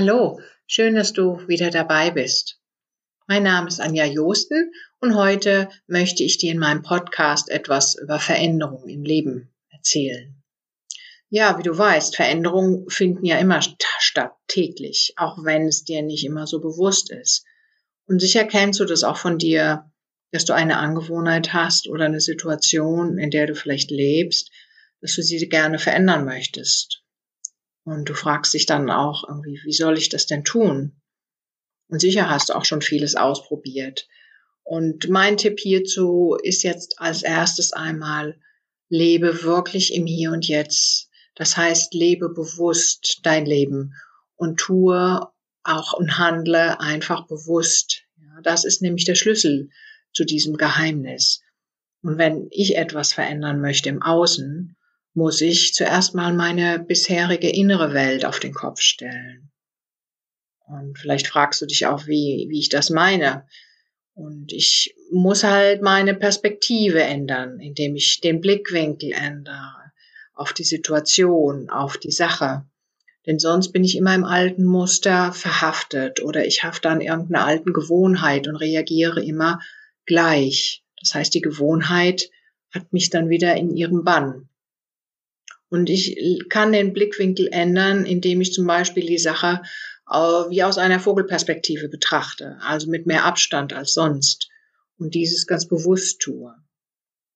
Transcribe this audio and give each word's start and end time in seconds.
Hallo, 0.00 0.40
schön, 0.68 0.94
dass 0.94 1.12
du 1.12 1.48
wieder 1.48 1.70
dabei 1.70 2.12
bist. 2.12 2.60
Mein 3.26 3.42
Name 3.42 3.66
ist 3.66 3.80
Anja 3.80 4.04
Josten 4.04 4.70
und 5.00 5.16
heute 5.16 5.68
möchte 5.88 6.22
ich 6.22 6.38
dir 6.38 6.52
in 6.52 6.60
meinem 6.60 6.82
Podcast 6.82 7.50
etwas 7.50 7.96
über 7.96 8.20
Veränderungen 8.20 8.88
im 8.88 9.02
Leben 9.02 9.52
erzählen. 9.72 10.40
Ja, 11.30 11.58
wie 11.58 11.64
du 11.64 11.76
weißt, 11.76 12.14
Veränderungen 12.14 12.88
finden 12.88 13.24
ja 13.24 13.38
immer 13.38 13.60
statt, 13.60 14.36
täglich, 14.46 15.14
auch 15.16 15.42
wenn 15.42 15.66
es 15.66 15.82
dir 15.82 16.02
nicht 16.02 16.24
immer 16.24 16.46
so 16.46 16.60
bewusst 16.60 17.10
ist. 17.10 17.44
Und 18.06 18.20
sicher 18.20 18.44
kennst 18.44 18.78
du 18.78 18.84
das 18.84 19.02
auch 19.02 19.16
von 19.16 19.36
dir, 19.36 19.90
dass 20.30 20.44
du 20.44 20.52
eine 20.52 20.76
Angewohnheit 20.76 21.52
hast 21.52 21.88
oder 21.88 22.04
eine 22.04 22.20
Situation, 22.20 23.18
in 23.18 23.32
der 23.32 23.48
du 23.48 23.56
vielleicht 23.56 23.90
lebst, 23.90 24.52
dass 25.00 25.16
du 25.16 25.22
sie 25.22 25.48
gerne 25.48 25.80
verändern 25.80 26.24
möchtest. 26.24 27.02
Und 27.88 28.10
du 28.10 28.14
fragst 28.14 28.52
dich 28.52 28.66
dann 28.66 28.90
auch 28.90 29.26
irgendwie, 29.26 29.58
wie 29.64 29.72
soll 29.72 29.96
ich 29.96 30.10
das 30.10 30.26
denn 30.26 30.44
tun? 30.44 31.00
Und 31.88 32.00
sicher 32.00 32.28
hast 32.28 32.50
du 32.50 32.52
auch 32.52 32.66
schon 32.66 32.82
vieles 32.82 33.16
ausprobiert. 33.16 34.06
Und 34.62 35.08
mein 35.08 35.38
Tipp 35.38 35.58
hierzu 35.58 36.36
ist 36.42 36.62
jetzt 36.64 37.00
als 37.00 37.22
erstes 37.22 37.72
einmal, 37.72 38.38
lebe 38.90 39.42
wirklich 39.42 39.94
im 39.94 40.04
Hier 40.04 40.32
und 40.32 40.46
Jetzt. 40.46 41.08
Das 41.34 41.56
heißt, 41.56 41.94
lebe 41.94 42.28
bewusst 42.28 43.20
dein 43.22 43.46
Leben 43.46 43.94
und 44.36 44.60
tue 44.60 45.26
auch 45.62 45.94
und 45.94 46.18
handle 46.18 46.80
einfach 46.80 47.26
bewusst. 47.26 48.02
Das 48.42 48.66
ist 48.66 48.82
nämlich 48.82 49.06
der 49.06 49.14
Schlüssel 49.14 49.70
zu 50.12 50.26
diesem 50.26 50.58
Geheimnis. 50.58 51.40
Und 52.02 52.18
wenn 52.18 52.48
ich 52.50 52.76
etwas 52.76 53.14
verändern 53.14 53.62
möchte 53.62 53.88
im 53.88 54.02
Außen, 54.02 54.76
muss 55.18 55.40
ich 55.40 55.74
zuerst 55.74 56.14
mal 56.14 56.32
meine 56.32 56.78
bisherige 56.78 57.50
innere 57.50 57.92
Welt 57.92 58.24
auf 58.24 58.38
den 58.38 58.54
Kopf 58.54 58.80
stellen. 58.80 59.50
Und 60.66 60.96
vielleicht 60.96 61.26
fragst 61.26 61.60
du 61.60 61.66
dich 61.66 61.86
auch, 61.86 62.06
wie, 62.06 62.46
wie 62.48 62.60
ich 62.60 62.68
das 62.68 62.88
meine. 62.88 63.46
Und 64.14 64.52
ich 64.52 64.94
muss 65.10 65.42
halt 65.42 65.82
meine 65.82 66.14
Perspektive 66.14 67.02
ändern, 67.02 67.58
indem 67.58 67.96
ich 67.96 68.20
den 68.20 68.40
Blickwinkel 68.40 69.12
ändere 69.12 69.92
auf 70.34 70.52
die 70.52 70.64
Situation, 70.64 71.68
auf 71.68 71.98
die 71.98 72.12
Sache. 72.12 72.64
Denn 73.26 73.40
sonst 73.40 73.72
bin 73.72 73.82
ich 73.82 73.96
immer 73.96 74.14
im 74.14 74.24
alten 74.24 74.64
Muster 74.64 75.32
verhaftet 75.32 76.22
oder 76.22 76.46
ich 76.46 76.62
hafte 76.62 76.90
an 76.90 77.00
irgendeiner 77.00 77.44
alten 77.44 77.72
Gewohnheit 77.72 78.46
und 78.46 78.54
reagiere 78.54 79.24
immer 79.24 79.60
gleich. 80.06 80.84
Das 81.00 81.14
heißt, 81.14 81.34
die 81.34 81.40
Gewohnheit 81.40 82.30
hat 82.72 82.92
mich 82.92 83.10
dann 83.10 83.28
wieder 83.28 83.56
in 83.56 83.76
ihrem 83.76 84.04
Bann. 84.04 84.48
Und 85.70 85.90
ich 85.90 86.46
kann 86.48 86.72
den 86.72 86.92
Blickwinkel 86.92 87.48
ändern, 87.48 88.06
indem 88.06 88.40
ich 88.40 88.52
zum 88.52 88.66
Beispiel 88.66 89.06
die 89.06 89.18
Sache 89.18 89.62
äh, 90.10 90.14
wie 90.14 90.62
aus 90.62 90.78
einer 90.78 91.00
Vogelperspektive 91.00 91.88
betrachte, 91.88 92.56
also 92.60 92.88
mit 92.88 93.06
mehr 93.06 93.24
Abstand 93.24 93.72
als 93.72 93.92
sonst 93.92 94.48
und 94.98 95.14
dieses 95.14 95.46
ganz 95.46 95.68
bewusst 95.68 96.20
tue. 96.20 96.54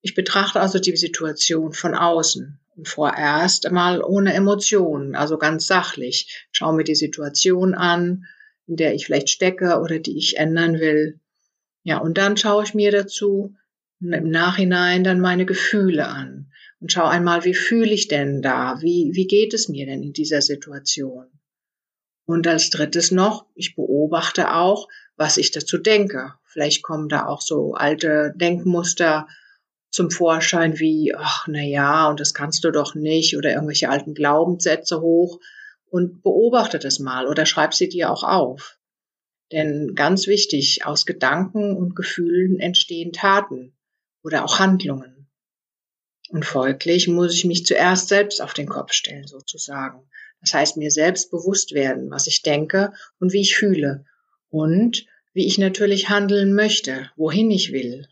Ich 0.01 0.15
betrachte 0.15 0.59
also 0.59 0.79
die 0.79 0.97
Situation 0.97 1.73
von 1.73 1.93
außen 1.93 2.59
und 2.75 2.87
vorerst 2.87 3.67
einmal 3.67 4.03
ohne 4.03 4.33
Emotionen, 4.33 5.15
also 5.15 5.37
ganz 5.37 5.67
sachlich, 5.67 6.47
schaue 6.51 6.75
mir 6.75 6.83
die 6.83 6.95
Situation 6.95 7.73
an, 7.75 8.25
in 8.65 8.75
der 8.75 8.95
ich 8.95 9.05
vielleicht 9.05 9.29
stecke 9.29 9.79
oder 9.79 9.99
die 9.99 10.17
ich 10.17 10.37
ändern 10.37 10.79
will. 10.79 11.19
Ja, 11.83 11.99
und 11.99 12.17
dann 12.17 12.35
schaue 12.35 12.63
ich 12.63 12.73
mir 12.73 12.91
dazu 12.91 13.55
im 14.01 14.29
Nachhinein 14.29 15.03
dann 15.03 15.19
meine 15.19 15.45
Gefühle 15.45 16.07
an 16.07 16.51
und 16.83 16.91
schau 16.91 17.05
einmal, 17.05 17.45
wie 17.45 17.53
fühle 17.53 17.93
ich 17.93 18.09
denn 18.09 18.41
da? 18.41 18.75
Wie, 18.81 19.11
wie 19.13 19.25
geht 19.25 19.53
es 19.53 19.69
mir 19.69 19.85
denn 19.85 20.03
in 20.03 20.11
dieser 20.11 20.41
Situation? 20.41 21.27
Und 22.25 22.45
als 22.45 22.71
drittes 22.71 23.09
noch, 23.09 23.45
ich 23.55 23.77
beobachte 23.77 24.53
auch, 24.53 24.89
was 25.15 25.37
ich 25.37 25.51
dazu 25.51 25.77
denke. 25.77 26.33
Vielleicht 26.43 26.83
kommen 26.83 27.07
da 27.07 27.25
auch 27.25 27.39
so 27.39 27.73
alte 27.73 28.33
Denkmuster 28.35 29.29
zum 29.91 30.11
Vorschein 30.11 30.77
wie, 30.77 31.15
ach, 31.15 31.47
na 31.47 31.61
ja, 31.61 32.09
und 32.09 32.19
das 32.19 32.33
kannst 32.33 32.65
du 32.65 32.71
doch 32.71 32.95
nicht 32.95 33.37
oder 33.37 33.53
irgendwelche 33.53 33.87
alten 33.87 34.13
Glaubenssätze 34.13 34.99
hoch 34.99 35.39
und 35.85 36.21
beobachte 36.21 36.79
das 36.79 36.99
mal 36.99 37.27
oder 37.27 37.45
schreib 37.45 37.73
sie 37.73 37.87
dir 37.87 38.11
auch 38.11 38.23
auf. 38.23 38.77
Denn 39.53 39.93
ganz 39.95 40.27
wichtig, 40.27 40.85
aus 40.85 41.05
Gedanken 41.05 41.77
und 41.77 41.95
Gefühlen 41.95 42.59
entstehen 42.59 43.13
Taten 43.13 43.73
oder 44.21 44.43
auch 44.43 44.59
Handlungen. 44.59 45.12
Und 46.33 46.45
folglich 46.45 47.07
muss 47.07 47.35
ich 47.35 47.45
mich 47.45 47.63
zuerst 47.63 48.07
selbst 48.07 48.41
auf 48.41 48.55
den 48.55 48.67
Kopf 48.67 48.91
stellen, 48.91 49.27
sozusagen. 49.27 50.09
Das 50.41 50.55
heißt, 50.55 50.77
mir 50.77 50.89
selbst 50.89 51.29
bewusst 51.29 51.73
werden, 51.73 52.09
was 52.09 52.25
ich 52.25 52.41
denke 52.41 52.91
und 53.19 53.33
wie 53.33 53.41
ich 53.41 53.55
fühle 53.55 54.05
und 54.49 55.05
wie 55.33 55.45
ich 55.45 55.59
natürlich 55.59 56.09
handeln 56.09 56.55
möchte, 56.55 57.11
wohin 57.15 57.51
ich 57.51 57.71
will. 57.71 58.07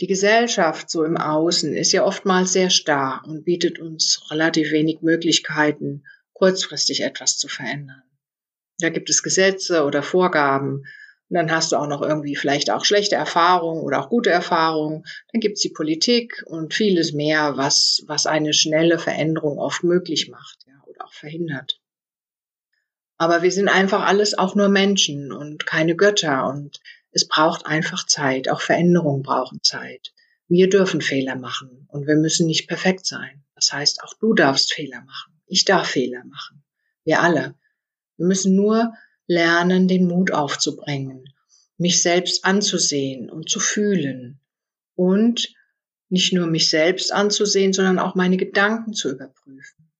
Die 0.00 0.08
Gesellschaft 0.08 0.90
so 0.90 1.04
im 1.04 1.16
Außen 1.16 1.72
ist 1.72 1.92
ja 1.92 2.04
oftmals 2.04 2.52
sehr 2.52 2.68
starr 2.68 3.22
und 3.24 3.44
bietet 3.44 3.78
uns 3.78 4.28
relativ 4.32 4.72
wenig 4.72 5.00
Möglichkeiten, 5.00 6.02
kurzfristig 6.32 7.04
etwas 7.04 7.38
zu 7.38 7.46
verändern. 7.46 8.02
Da 8.80 8.88
gibt 8.88 9.08
es 9.08 9.22
Gesetze 9.22 9.84
oder 9.84 10.02
Vorgaben, 10.02 10.82
und 11.30 11.34
dann 11.36 11.50
hast 11.50 11.72
du 11.72 11.76
auch 11.76 11.86
noch 11.86 12.00
irgendwie 12.00 12.36
vielleicht 12.36 12.70
auch 12.70 12.84
schlechte 12.84 13.16
Erfahrungen 13.16 13.82
oder 13.82 14.00
auch 14.00 14.08
gute 14.08 14.30
Erfahrungen. 14.30 15.04
Dann 15.32 15.40
gibt's 15.40 15.60
die 15.60 15.68
Politik 15.68 16.42
und 16.46 16.72
vieles 16.72 17.12
mehr, 17.12 17.56
was, 17.56 18.02
was 18.06 18.26
eine 18.26 18.54
schnelle 18.54 18.98
Veränderung 18.98 19.58
oft 19.58 19.84
möglich 19.84 20.28
macht 20.30 20.64
ja, 20.66 20.74
oder 20.86 21.04
auch 21.04 21.12
verhindert. 21.12 21.80
Aber 23.18 23.42
wir 23.42 23.52
sind 23.52 23.68
einfach 23.68 24.06
alles 24.06 24.38
auch 24.38 24.54
nur 24.54 24.68
Menschen 24.68 25.32
und 25.32 25.66
keine 25.66 25.96
Götter 25.96 26.46
und 26.46 26.80
es 27.10 27.28
braucht 27.28 27.66
einfach 27.66 28.06
Zeit. 28.06 28.48
Auch 28.48 28.60
Veränderungen 28.60 29.22
brauchen 29.22 29.62
Zeit. 29.62 30.12
Wir 30.46 30.70
dürfen 30.70 31.02
Fehler 31.02 31.36
machen 31.36 31.86
und 31.88 32.06
wir 32.06 32.16
müssen 32.16 32.46
nicht 32.46 32.68
perfekt 32.68 33.04
sein. 33.04 33.44
Das 33.54 33.72
heißt, 33.72 34.02
auch 34.02 34.14
du 34.18 34.32
darfst 34.32 34.72
Fehler 34.72 35.02
machen. 35.02 35.34
Ich 35.46 35.64
darf 35.66 35.88
Fehler 35.88 36.24
machen. 36.24 36.64
Wir 37.04 37.20
alle. 37.20 37.54
Wir 38.16 38.26
müssen 38.26 38.54
nur 38.54 38.94
lernen, 39.28 39.86
den 39.86 40.08
Mut 40.08 40.32
aufzubringen, 40.32 41.32
mich 41.76 42.02
selbst 42.02 42.44
anzusehen 42.44 43.30
und 43.30 43.48
zu 43.48 43.60
fühlen 43.60 44.40
und 44.96 45.54
nicht 46.08 46.32
nur 46.32 46.46
mich 46.46 46.70
selbst 46.70 47.12
anzusehen, 47.12 47.72
sondern 47.72 47.98
auch 47.98 48.14
meine 48.14 48.38
Gedanken 48.38 48.94
zu 48.94 49.10
überprüfen. 49.10 49.90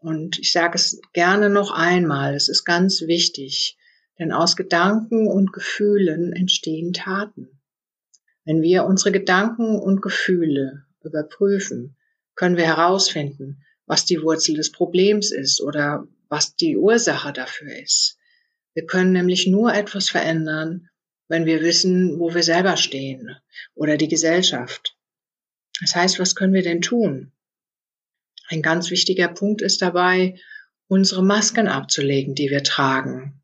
Und 0.00 0.38
ich 0.38 0.52
sage 0.52 0.76
es 0.76 1.00
gerne 1.12 1.48
noch 1.48 1.70
einmal, 1.72 2.34
es 2.34 2.48
ist 2.48 2.64
ganz 2.64 3.02
wichtig, 3.02 3.78
denn 4.18 4.32
aus 4.32 4.56
Gedanken 4.56 5.26
und 5.26 5.52
Gefühlen 5.52 6.32
entstehen 6.32 6.92
Taten. 6.92 7.60
Wenn 8.44 8.60
wir 8.62 8.84
unsere 8.84 9.12
Gedanken 9.12 9.78
und 9.78 10.02
Gefühle 10.02 10.84
überprüfen, 11.02 11.96
können 12.34 12.56
wir 12.56 12.66
herausfinden, 12.66 13.64
was 13.86 14.04
die 14.04 14.22
Wurzel 14.22 14.56
des 14.56 14.72
Problems 14.72 15.32
ist 15.32 15.60
oder 15.60 16.06
was 16.28 16.56
die 16.56 16.76
Ursache 16.76 17.32
dafür 17.32 17.74
ist. 17.76 18.18
Wir 18.74 18.86
können 18.86 19.12
nämlich 19.12 19.46
nur 19.46 19.74
etwas 19.74 20.08
verändern, 20.10 20.88
wenn 21.28 21.46
wir 21.46 21.62
wissen, 21.62 22.18
wo 22.18 22.34
wir 22.34 22.42
selber 22.42 22.76
stehen 22.76 23.36
oder 23.74 23.96
die 23.96 24.08
Gesellschaft. 24.08 24.96
Das 25.80 25.94
heißt, 25.94 26.18
was 26.18 26.34
können 26.34 26.54
wir 26.54 26.62
denn 26.62 26.80
tun? 26.80 27.32
Ein 28.48 28.62
ganz 28.62 28.90
wichtiger 28.90 29.28
Punkt 29.28 29.62
ist 29.62 29.82
dabei, 29.82 30.38
unsere 30.88 31.22
Masken 31.22 31.68
abzulegen, 31.68 32.34
die 32.34 32.50
wir 32.50 32.62
tragen. 32.62 33.40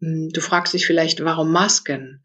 Hm, 0.00 0.30
du 0.30 0.40
fragst 0.40 0.74
dich 0.74 0.86
vielleicht, 0.86 1.24
warum 1.24 1.50
Masken? 1.50 2.24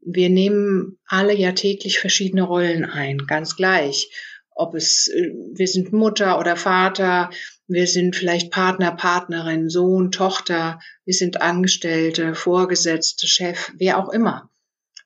Wir 0.00 0.30
nehmen 0.30 0.98
alle 1.06 1.34
ja 1.34 1.52
täglich 1.52 1.98
verschiedene 1.98 2.42
Rollen 2.42 2.84
ein, 2.84 3.18
ganz 3.26 3.56
gleich 3.56 4.08
ob 4.56 4.74
es, 4.74 5.08
äh, 5.08 5.32
wir 5.52 5.68
sind 5.68 5.92
Mutter 5.92 6.40
oder 6.40 6.56
Vater, 6.56 7.30
wir 7.68 7.86
sind 7.86 8.14
vielleicht 8.14 8.52
Partner, 8.52 8.92
Partnerin, 8.92 9.68
Sohn, 9.68 10.12
Tochter, 10.12 10.80
wir 11.04 11.14
sind 11.14 11.42
Angestellte, 11.42 12.34
Vorgesetzte, 12.34 13.26
Chef, 13.26 13.72
wer 13.76 13.98
auch 13.98 14.08
immer. 14.10 14.50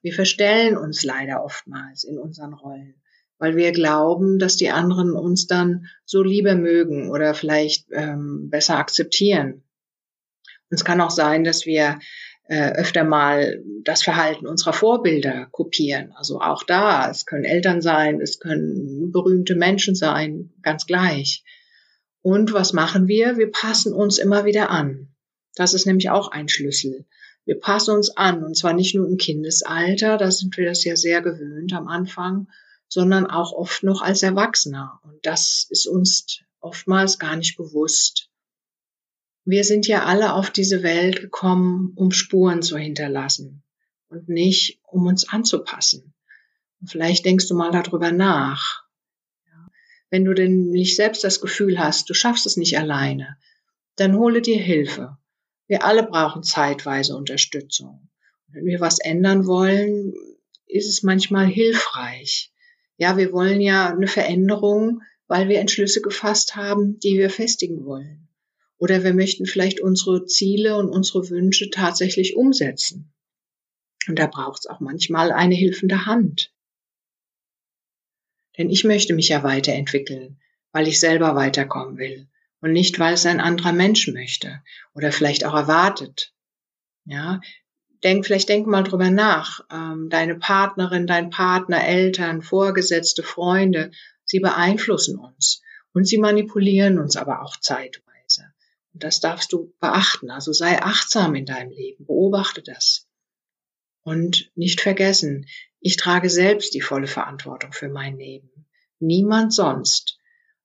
Wir 0.03 0.13
verstellen 0.13 0.77
uns 0.77 1.03
leider 1.03 1.43
oftmals 1.45 2.05
in 2.05 2.19
unseren 2.19 2.55
Rollen, 2.55 2.95
weil 3.39 3.57
wir 3.57 3.73
glauben, 3.73 4.39
dass 4.39 4.57
die 4.57 4.71
anderen 4.71 5.13
uns 5.13 5.47
dann 5.47 5.87
so 6.05 6.23
lieber 6.23 6.55
mögen 6.55 7.11
oder 7.11 7.35
vielleicht 7.35 7.87
ähm, 7.93 8.49
besser 8.51 8.77
akzeptieren. 8.77 9.63
Und 10.71 10.77
es 10.77 10.85
kann 10.85 11.01
auch 11.01 11.11
sein, 11.11 11.45
dass 11.45 11.67
wir 11.67 11.99
äh, 12.49 12.73
öfter 12.73 13.05
mal 13.05 13.63
das 13.85 14.03
Verhalten 14.03 14.47
unserer 14.47 14.73
Vorbilder 14.73 15.47
kopieren. 15.51 16.13
Also 16.17 16.41
auch 16.41 16.63
da, 16.63 17.11
es 17.11 17.25
können 17.25 17.45
Eltern 17.45 17.81
sein, 17.81 18.21
es 18.21 18.39
können 18.39 19.13
berühmte 19.13 19.55
Menschen 19.55 19.95
sein, 19.95 20.53
ganz 20.63 20.87
gleich. 20.87 21.45
Und 22.23 22.53
was 22.53 22.73
machen 22.73 23.09
wir? 23.09 23.39
Wir 23.39 23.51
passen 23.51 23.93
uns 23.93 24.19
immer 24.19 24.45
wieder 24.45 24.71
an. 24.71 25.15
Das 25.55 25.75
ist 25.75 25.87
nämlich 25.87 26.11
auch 26.11 26.29
ein 26.29 26.49
Schlüssel. 26.49 27.07
Wir 27.45 27.59
passen 27.59 27.97
uns 27.97 28.17
an, 28.17 28.45
und 28.45 28.57
zwar 28.57 28.75
nicht 28.75 28.95
nur 28.95 29.07
im 29.07 29.17
Kindesalter, 29.17 30.19
da 30.19 30.31
sind 30.31 30.57
wir 30.57 30.67
das 30.67 30.85
ja 30.85 30.97
sehr 30.97 31.23
gewöhnt 31.23 31.73
am 31.73 31.89
Anfang, 31.89 32.49
sondern 32.89 33.27
auch 33.27 33.53
oft 33.53 33.83
noch 33.83 34.03
als 34.03 34.23
Erwachsener. 34.23 35.01
Und 35.03 35.25
das 35.25 35.67
ist 35.69 35.87
uns 35.87 36.43
oftmals 36.61 37.19
gar 37.19 37.37
nicht 37.37 37.57
bewusst. 37.57 38.29
Wir 39.45 39.65
sind 39.65 39.87
ja 39.87 40.05
alle 40.05 40.35
auf 40.35 40.51
diese 40.51 40.83
Welt 40.83 41.21
gekommen, 41.21 41.93
um 41.97 42.13
Spuren 42.13 42.63
zu 42.63 42.77
hinterlassen 42.77 43.63
und 44.09 44.29
nicht, 44.29 44.81
um 44.85 45.07
uns 45.07 45.29
anzupassen. 45.29 46.15
Und 46.81 46.91
vielleicht 46.91 47.25
denkst 47.25 47.49
du 47.49 47.55
mal 47.55 47.71
darüber 47.71 48.13
nach. 48.13 48.85
Wenn 50.11 50.25
du 50.25 50.35
denn 50.35 50.71
nicht 50.71 50.97
selbst 50.97 51.25
das 51.25 51.41
Gefühl 51.41 51.79
hast, 51.79 52.11
du 52.11 52.15
schaffst 52.15 52.45
es 52.45 52.57
nicht 52.57 52.79
alleine, 52.79 53.37
dann 53.97 54.17
hole 54.17 54.43
dir 54.43 54.59
Hilfe. 54.59 55.17
Wir 55.69 55.85
alle 55.85 56.03
brauchen 56.03 56.43
zeitweise 56.43 57.17
Unterstützung. 57.17 58.09
Wenn 58.49 58.65
wir 58.65 58.81
was 58.81 58.99
ändern 58.99 59.47
wollen, 59.47 60.13
ist 60.67 60.89
es 60.89 61.03
manchmal 61.03 61.47
hilfreich. 61.47 62.53
Ja, 62.97 63.17
wir 63.17 63.33
wollen 63.33 63.61
ja 63.61 63.89
eine 63.89 64.09
Veränderung, 64.09 65.03
weil 65.29 65.49
wir 65.49 65.61
Entschlüsse 65.61 66.03
gefasst 66.03 66.57
haben, 66.57 66.99
die 66.99 67.17
wir 67.17 67.31
festigen 67.31 67.85
wollen. 67.85 68.29
Oder 68.79 69.05
wir 69.05 69.15
möchten 69.15 69.47
vielleicht 69.47 69.81
unsere 69.81 70.27
Ziele 70.27 70.77
und 70.77 70.89
unsere 70.89 71.31
Wünsche 71.31 71.71
tatsächlich 71.71 72.37
umsetzen. 72.37 73.13
Und 74.09 74.19
da 74.19 74.27
braucht 74.27 74.61
es 74.61 74.67
auch 74.67 74.81
manchmal 74.81 75.31
eine 75.31 75.55
hilfende 75.55 76.07
Hand. 76.07 76.53
Denn 78.61 78.69
ich 78.69 78.85
möchte 78.85 79.15
mich 79.15 79.31
ja 79.31 79.43
weiterentwickeln, 79.43 80.39
weil 80.71 80.87
ich 80.87 81.01
selber 81.01 81.35
weiterkommen 81.35 81.97
will 81.97 82.29
und 82.61 82.73
nicht, 82.73 82.99
weil 82.99 83.15
es 83.15 83.25
ein 83.25 83.41
anderer 83.41 83.73
Mensch 83.73 84.07
möchte 84.09 84.61
oder 84.93 85.13
vielleicht 85.13 85.47
auch 85.47 85.55
erwartet. 85.55 86.35
Ja, 87.07 87.41
denk, 88.05 88.27
vielleicht 88.27 88.51
denk 88.51 88.67
mal 88.67 88.83
drüber 88.83 89.09
nach. 89.09 89.61
Ähm, 89.73 90.11
deine 90.11 90.35
Partnerin, 90.35 91.07
dein 91.07 91.31
Partner, 91.31 91.83
Eltern, 91.83 92.43
Vorgesetzte, 92.43 93.23
Freunde, 93.23 93.93
sie 94.27 94.41
beeinflussen 94.41 95.19
uns 95.19 95.63
und 95.95 96.07
sie 96.07 96.19
manipulieren 96.19 96.99
uns 96.99 97.17
aber 97.17 97.41
auch 97.41 97.57
zeitweise. 97.57 98.53
Und 98.93 99.03
das 99.03 99.21
darfst 99.21 99.55
du 99.55 99.73
beachten. 99.81 100.31
Also 100.31 100.53
sei 100.53 100.83
achtsam 100.83 101.35
in 101.35 101.47
deinem 101.47 101.71
Leben, 101.71 102.05
beobachte 102.05 102.61
das. 102.61 103.09
Und 104.03 104.51
nicht 104.55 104.83
vergessen, 104.83 105.47
ich 105.81 105.97
trage 105.97 106.29
selbst 106.29 106.75
die 106.75 106.83
volle 106.83 107.07
Verantwortung 107.07 107.73
für 107.73 107.89
mein 107.89 108.19
Leben. 108.19 108.50
Niemand 109.01 109.53
sonst 109.53 110.21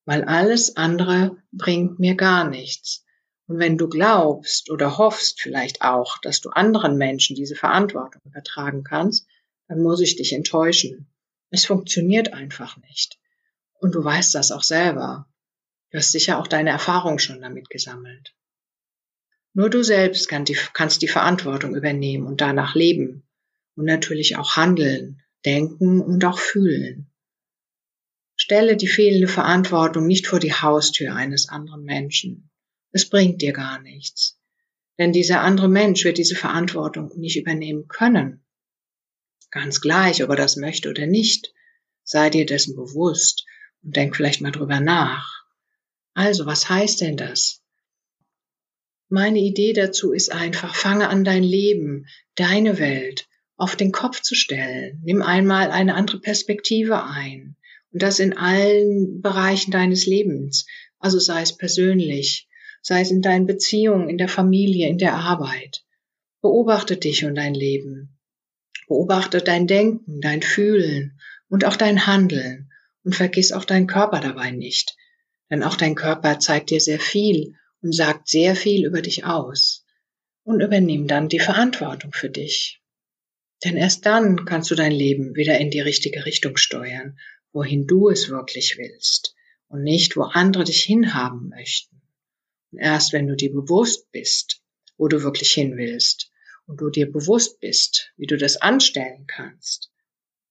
weil 0.05 0.23
alles 0.23 0.77
andere 0.77 1.37
bringt 1.51 1.99
mir 1.99 2.15
gar 2.15 2.47
nichts. 2.47 3.03
Und 3.47 3.59
wenn 3.59 3.77
du 3.77 3.89
glaubst 3.89 4.71
oder 4.71 4.97
hoffst 4.97 5.41
vielleicht 5.41 5.81
auch, 5.81 6.17
dass 6.21 6.41
du 6.41 6.49
anderen 6.49 6.97
Menschen 6.97 7.35
diese 7.35 7.55
Verantwortung 7.55 8.21
übertragen 8.25 8.83
kannst, 8.83 9.27
dann 9.67 9.81
muss 9.81 9.99
ich 10.01 10.15
dich 10.15 10.33
enttäuschen. 10.33 11.11
Es 11.49 11.65
funktioniert 11.65 12.33
einfach 12.33 12.77
nicht. 12.77 13.19
Und 13.79 13.93
du 13.93 14.03
weißt 14.03 14.33
das 14.33 14.51
auch 14.51 14.63
selber. 14.63 15.27
Du 15.91 15.97
hast 15.97 16.11
sicher 16.11 16.39
auch 16.39 16.47
deine 16.47 16.71
Erfahrung 16.71 17.19
schon 17.19 17.41
damit 17.41 17.69
gesammelt. 17.69 18.35
Nur 19.53 19.69
du 19.69 19.83
selbst 19.83 20.27
kann 20.27 20.45
die, 20.45 20.57
kannst 20.73 21.01
die 21.01 21.07
Verantwortung 21.07 21.75
übernehmen 21.75 22.25
und 22.25 22.41
danach 22.41 22.75
leben 22.75 23.27
und 23.75 23.85
natürlich 23.85 24.37
auch 24.37 24.55
handeln, 24.55 25.21
denken 25.45 26.01
und 26.01 26.25
auch 26.25 26.39
fühlen. 26.39 27.11
Stelle 28.45 28.77
die 28.77 28.87
fehlende 28.87 29.27
Verantwortung 29.27 30.05
nicht 30.05 30.27
vor 30.27 30.39
die 30.39 30.53
Haustür 30.53 31.15
eines 31.15 31.49
anderen 31.49 31.83
Menschen. 31.83 32.51
Es 32.91 33.09
bringt 33.09 33.41
dir 33.41 33.53
gar 33.53 33.81
nichts. 33.81 34.39
Denn 34.99 35.11
dieser 35.11 35.41
andere 35.41 35.67
Mensch 35.67 36.03
wird 36.03 36.19
diese 36.19 36.35
Verantwortung 36.35 37.11
nicht 37.17 37.37
übernehmen 37.37 37.87
können. 37.87 38.45
Ganz 39.49 39.81
gleich, 39.81 40.23
ob 40.23 40.29
er 40.29 40.35
das 40.35 40.57
möchte 40.57 40.91
oder 40.91 41.07
nicht. 41.07 41.55
Sei 42.03 42.29
dir 42.29 42.45
dessen 42.45 42.75
bewusst 42.75 43.47
und 43.81 43.95
denk 43.95 44.15
vielleicht 44.15 44.41
mal 44.41 44.51
drüber 44.51 44.79
nach. 44.79 45.43
Also, 46.13 46.45
was 46.45 46.69
heißt 46.69 47.01
denn 47.01 47.17
das? 47.17 47.63
Meine 49.09 49.39
Idee 49.39 49.73
dazu 49.73 50.11
ist 50.11 50.31
einfach, 50.31 50.75
fange 50.75 51.09
an 51.09 51.23
dein 51.23 51.41
Leben, 51.41 52.05
deine 52.35 52.77
Welt 52.77 53.27
auf 53.57 53.75
den 53.75 53.91
Kopf 53.91 54.21
zu 54.21 54.35
stellen. 54.35 55.01
Nimm 55.03 55.23
einmal 55.23 55.71
eine 55.71 55.95
andere 55.95 56.19
Perspektive 56.19 57.05
ein. 57.05 57.57
Und 57.95 58.01
das 58.01 58.19
in 58.19 58.35
allen 58.35 59.21
Bereichen 59.21 59.71
deines 59.71 60.05
Lebens. 60.05 60.67
Also 60.99 61.17
sei 61.17 61.43
es 61.43 61.55
persönlich, 61.55 62.49
sei 62.81 62.99
es 62.99 63.09
in 63.09 63.21
deinen 63.21 63.45
Beziehungen, 63.45 64.09
in 64.09 64.17
der 64.17 64.27
Familie, 64.27 64.89
in 64.89 64.97
der 64.97 65.13
Arbeit. 65.13 65.85
Beobachte 66.41 66.97
dich 66.97 67.23
und 67.23 67.35
dein 67.35 67.53
Leben. 67.53 68.19
Beobachte 68.89 69.37
dein 69.37 69.65
Denken, 69.65 70.19
dein 70.19 70.41
Fühlen 70.41 71.17
und 71.47 71.63
auch 71.63 71.77
dein 71.77 72.05
Handeln. 72.05 72.69
Und 73.05 73.15
vergiss 73.15 73.53
auch 73.53 73.63
deinen 73.63 73.87
Körper 73.87 74.19
dabei 74.19 74.51
nicht. 74.51 74.97
Denn 75.49 75.63
auch 75.63 75.77
dein 75.77 75.95
Körper 75.95 76.37
zeigt 76.39 76.71
dir 76.71 76.81
sehr 76.81 76.99
viel 76.99 77.55
und 77.81 77.95
sagt 77.95 78.27
sehr 78.27 78.57
viel 78.57 78.85
über 78.85 79.01
dich 79.01 79.23
aus. 79.23 79.85
Und 80.43 80.59
übernimm 80.59 81.07
dann 81.07 81.29
die 81.29 81.39
Verantwortung 81.39 82.11
für 82.11 82.29
dich. 82.29 82.81
Denn 83.63 83.77
erst 83.77 84.05
dann 84.05 84.43
kannst 84.43 84.69
du 84.69 84.75
dein 84.75 84.91
Leben 84.91 85.33
wieder 85.35 85.57
in 85.59 85.71
die 85.71 85.79
richtige 85.79 86.25
Richtung 86.25 86.57
steuern 86.57 87.17
wohin 87.55 87.87
du 87.87 88.09
es 88.09 88.27
wirklich 88.29 88.77
willst 88.77 89.33
und 89.69 89.81
nicht, 89.81 90.17
wo 90.17 90.23
andere 90.23 90.65
dich 90.65 90.83
hinhaben 90.83 91.47
möchten. 91.47 92.01
Und 92.71 92.79
erst 92.79 93.13
wenn 93.13 93.27
du 93.27 93.35
dir 93.37 93.51
bewusst 93.51 94.11
bist, 94.11 94.61
wo 94.97 95.07
du 95.07 95.23
wirklich 95.23 95.53
hin 95.53 95.77
willst 95.77 96.31
und 96.67 96.81
du 96.81 96.89
dir 96.89 97.09
bewusst 97.09 97.61
bist, 97.61 98.11
wie 98.17 98.27
du 98.27 98.35
das 98.35 98.57
anstellen 98.57 99.25
kannst, 99.25 99.89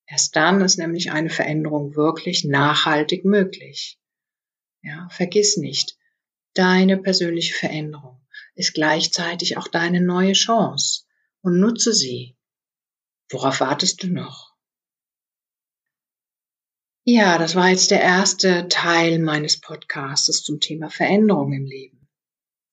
erst 0.06 0.34
dann 0.34 0.62
ist 0.62 0.78
nämlich 0.78 1.12
eine 1.12 1.28
Veränderung 1.28 1.94
wirklich 1.94 2.44
nachhaltig 2.44 3.26
möglich. 3.26 4.00
Ja, 4.82 5.06
vergiss 5.10 5.58
nicht, 5.58 5.98
deine 6.54 6.96
persönliche 6.96 7.52
Veränderung 7.52 8.26
ist 8.54 8.72
gleichzeitig 8.72 9.58
auch 9.58 9.68
deine 9.68 10.00
neue 10.00 10.32
Chance 10.32 11.02
und 11.42 11.60
nutze 11.60 11.92
sie. 11.92 12.38
Worauf 13.28 13.60
wartest 13.60 14.02
du 14.02 14.06
noch? 14.06 14.53
Ja, 17.06 17.36
das 17.36 17.54
war 17.54 17.68
jetzt 17.68 17.90
der 17.90 18.00
erste 18.00 18.66
Teil 18.68 19.18
meines 19.18 19.60
Podcasts 19.60 20.42
zum 20.42 20.58
Thema 20.58 20.88
Veränderung 20.88 21.52
im 21.52 21.66
Leben. 21.66 22.08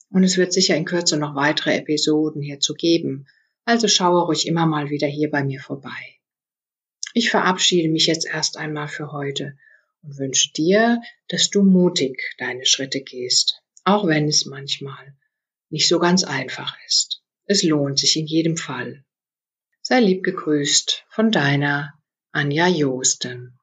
Und 0.09 0.23
es 0.23 0.37
wird 0.37 0.53
sicher 0.53 0.77
in 0.77 0.85
Kürze 0.85 1.17
noch 1.17 1.35
weitere 1.35 1.75
Episoden 1.75 2.41
hierzu 2.41 2.73
geben, 2.73 3.27
also 3.65 3.89
schaue 3.89 4.23
ruhig 4.23 4.47
immer 4.47 4.65
mal 4.65 4.89
wieder 4.89 5.07
hier 5.07 5.29
bei 5.29 5.43
mir 5.43 5.59
vorbei. 5.59 6.19
Ich 7.13 7.29
verabschiede 7.29 7.89
mich 7.89 8.05
jetzt 8.05 8.25
erst 8.25 8.55
einmal 8.55 8.87
für 8.87 9.11
heute 9.11 9.57
und 10.01 10.17
wünsche 10.17 10.53
dir, 10.53 11.01
dass 11.27 11.49
du 11.49 11.61
mutig 11.61 12.33
deine 12.37 12.65
Schritte 12.65 13.01
gehst, 13.01 13.61
auch 13.83 14.07
wenn 14.07 14.29
es 14.29 14.45
manchmal 14.45 15.13
nicht 15.69 15.89
so 15.89 15.99
ganz 15.99 16.23
einfach 16.23 16.77
ist. 16.87 17.21
Es 17.47 17.63
lohnt 17.63 17.99
sich 17.99 18.15
in 18.15 18.27
jedem 18.27 18.55
Fall. 18.55 19.03
Sei 19.81 19.99
lieb 19.99 20.23
gegrüßt 20.23 21.03
von 21.09 21.31
deiner 21.31 21.99
Anja 22.31 22.67
Josten. 22.67 23.57